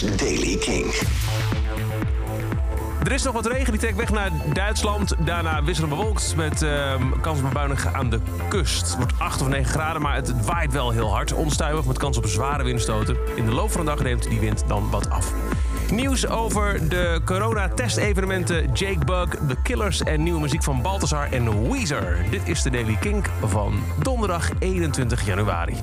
[0.00, 0.94] Daily King.
[3.04, 5.14] Er is nog wat regen, die trekt weg naar Duitsland.
[5.18, 8.86] Daarna wisselend bewolkt met ehm, kans op bebuinigen aan de kust.
[8.86, 11.32] Het wordt 8 of 9 graden, maar het waait wel heel hard.
[11.32, 13.16] Onstuimig met kans op zware windstoten.
[13.34, 15.32] In de loop van de dag neemt die wind dan wat af.
[15.90, 22.24] Nieuws over de corona-testevenementen Jake Bug, The Killers en nieuwe muziek van Balthazar en Weezer.
[22.30, 25.74] Dit is de Daily Kink van donderdag 21 januari.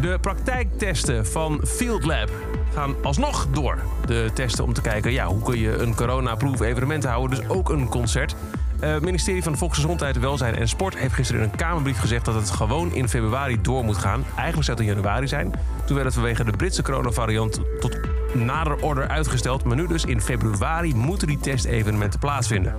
[0.00, 2.30] De praktijktesten van Field Lab
[2.74, 3.78] gaan alsnog door.
[4.06, 7.68] De testen om te kijken ja, hoe kun je een coronaproof evenement houden, dus ook
[7.68, 8.36] een concert.
[8.80, 12.34] Eh, Het ministerie van Volksgezondheid, Welzijn en Sport heeft gisteren in een Kamerbrief gezegd dat
[12.34, 14.24] het gewoon in februari door moet gaan.
[14.34, 15.52] Eigenlijk zou het in januari zijn.
[15.84, 17.98] Toen werd het vanwege de Britse coronavariant tot
[18.32, 19.64] nader order uitgesteld.
[19.64, 22.74] Maar nu dus in februari moeten die testevenementen plaatsvinden.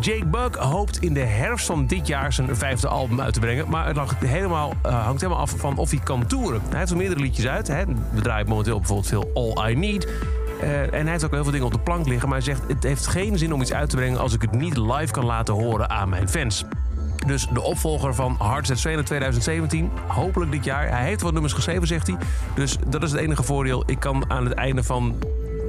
[0.00, 3.68] Jake Bug hoopt in de herfst van dit jaar zijn vijfde album uit te brengen.
[3.68, 6.60] Maar het helemaal, eh, hangt helemaal af van of hij kan toeren.
[6.68, 7.66] Hij heeft al meerdere liedjes uit.
[7.66, 7.84] Hè.
[8.12, 10.08] We draaien momenteel bijvoorbeeld veel All I Need.
[10.60, 12.28] Eh, en hij heeft ook heel veel dingen op de plank liggen.
[12.28, 14.20] Maar hij zegt, het heeft geen zin om iets uit te brengen...
[14.20, 16.64] als ik het niet live kan laten horen aan mijn fans.
[17.26, 20.88] Dus de opvolger van Hard Trainer 2017, hopelijk dit jaar.
[20.88, 22.16] Hij heeft wat nummers geschreven, zegt hij.
[22.54, 23.82] Dus dat is het enige voordeel.
[23.86, 25.16] Ik kan aan het einde van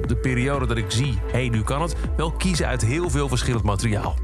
[0.06, 1.94] de periode dat ik zie, hé, hey, nu kan het...
[2.16, 4.14] wel kiezen uit heel veel verschillend materiaal.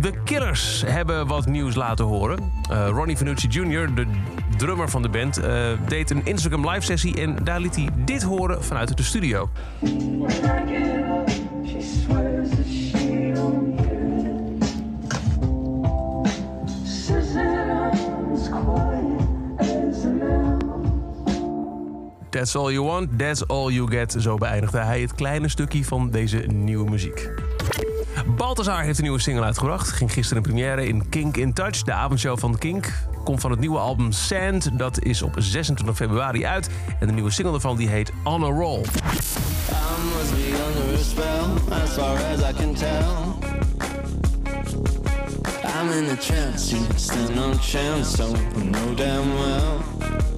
[0.00, 2.52] De Killers hebben wat nieuws laten horen.
[2.70, 4.06] Eh, Ronnie Vanucci Jr., de
[4.56, 8.22] drummer van de band, eh, deed een Instagram live sessie en daar liet hij dit
[8.22, 9.48] horen vanuit de studio.
[22.40, 24.16] That's all you want, that's all you get.
[24.18, 27.30] Zo beëindigde hij het kleine stukje van deze nieuwe muziek.
[28.36, 29.92] Balthazar heeft een nieuwe single uitgebracht.
[29.92, 32.92] Ging gisteren in première in Kink in Touch, de avondshow van Kink.
[33.24, 34.78] Komt van het nieuwe album Sand.
[34.78, 36.70] Dat is op 26 februari uit.
[37.00, 38.84] En de nieuwe single daarvan die heet On a Roll.
[45.64, 48.16] I'm in a trance, you stand no chance,
[48.96, 50.29] damn well.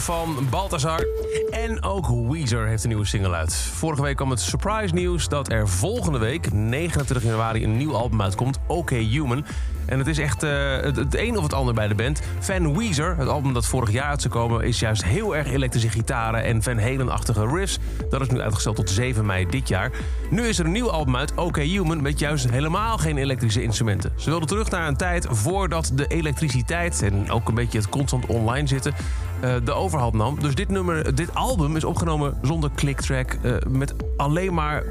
[0.00, 1.06] Van Balthazar.
[1.50, 3.54] En ook Weezer heeft een nieuwe single uit.
[3.54, 8.22] Vorige week kwam het surprise nieuws dat er volgende week, 29 januari, een nieuw album
[8.22, 8.58] uitkomt.
[8.66, 9.44] OK Human.
[9.90, 12.20] En het is echt eh, het, een of het ander bij de band.
[12.38, 15.88] Van Weezer, het album dat vorig jaar uit zou komen, is juist heel erg elektrische
[15.88, 17.78] gitaren en Van Halen-achtige riffs.
[18.10, 19.90] Dat is nu uitgesteld tot 7 mei dit jaar.
[20.30, 24.12] Nu is er een nieuw album uit, OK Human, met juist helemaal geen elektrische instrumenten.
[24.16, 28.26] Ze wilden terug naar een tijd voordat de elektriciteit en ook een beetje het constant
[28.26, 28.94] online zitten
[29.40, 30.40] eh, de overhand nam.
[30.40, 34.84] Dus dit, nummer, dit album is opgenomen zonder clicktrack, eh, met alleen maar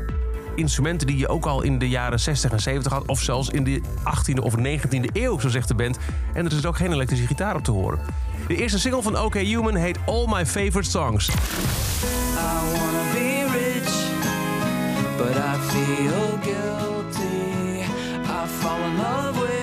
[0.59, 3.05] instrumenten die je ook al in de jaren 60 en 70 had.
[3.05, 5.97] Of zelfs in de 18e of 19e eeuw, zo zegt de band.
[6.33, 7.99] En er is ook geen elektrische gitaar op te horen.
[8.47, 11.27] De eerste single van OK Human heet All My Favorite Songs.
[11.27, 11.33] I
[12.73, 13.91] wanna be rich,
[15.17, 17.83] but I feel guilty.
[18.23, 19.58] I fall in love with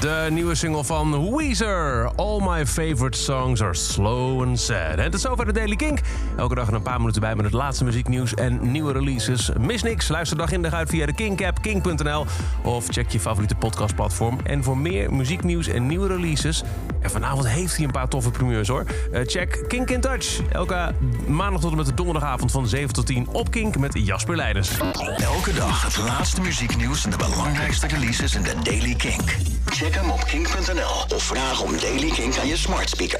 [0.00, 2.10] De nieuwe single van Weezer.
[2.16, 4.98] All my favorite songs are slow and sad.
[4.98, 6.00] En tot zover de Daily Kink.
[6.36, 9.50] Elke dag een paar minuten bij met het laatste muzieknieuws en nieuwe releases.
[9.58, 12.26] Mis niks, luister dag in dag uit via de Kink-app, kink.nl...
[12.62, 14.38] of check je favoriete podcastplatform.
[14.44, 16.62] En voor meer muzieknieuws en nieuwe releases...
[17.00, 18.84] en vanavond heeft hij een paar toffe primeurs hoor...
[19.12, 20.40] eh, check Kink in Touch.
[20.52, 20.94] Elke
[21.26, 24.70] maandag tot en met de donderdagavond van 7 tot 10 op Kink met Jasper Leiders.
[25.16, 29.36] Elke dag het laatste muzieknieuws en de belangrijkste releases in de Daily Kink.
[29.92, 30.24] Check op
[31.12, 33.18] of vraag om Daily Kink aan je smart speaker.